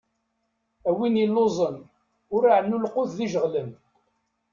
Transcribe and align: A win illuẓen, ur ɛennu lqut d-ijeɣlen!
A 0.89 0.91
win 0.97 1.15
illuẓen, 1.23 1.77
ur 2.35 2.43
ɛennu 2.53 2.77
lqut 2.85 3.09
d-ijeɣlen! 3.17 3.69